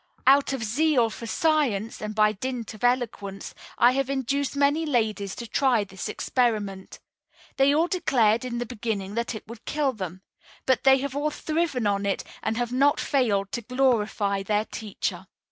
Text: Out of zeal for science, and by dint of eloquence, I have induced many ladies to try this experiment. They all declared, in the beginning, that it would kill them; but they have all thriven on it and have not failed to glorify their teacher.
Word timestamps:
Out 0.25 0.51
of 0.51 0.63
zeal 0.63 1.11
for 1.11 1.27
science, 1.27 2.01
and 2.01 2.15
by 2.15 2.31
dint 2.31 2.73
of 2.73 2.83
eloquence, 2.83 3.53
I 3.77 3.91
have 3.91 4.09
induced 4.09 4.55
many 4.55 4.83
ladies 4.83 5.35
to 5.35 5.45
try 5.45 5.83
this 5.83 6.09
experiment. 6.09 6.99
They 7.57 7.71
all 7.75 7.87
declared, 7.87 8.43
in 8.43 8.57
the 8.57 8.65
beginning, 8.65 9.13
that 9.13 9.35
it 9.35 9.47
would 9.47 9.63
kill 9.65 9.93
them; 9.93 10.23
but 10.65 10.85
they 10.85 10.97
have 11.01 11.15
all 11.15 11.29
thriven 11.29 11.85
on 11.85 12.07
it 12.07 12.23
and 12.41 12.57
have 12.57 12.71
not 12.73 12.99
failed 12.99 13.51
to 13.51 13.61
glorify 13.61 14.41
their 14.41 14.65
teacher. 14.65 15.27